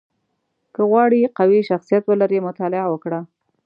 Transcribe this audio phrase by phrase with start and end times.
[0.73, 3.19] •که غواړې قوي شخصیت ولرې، مطالعه وکړه.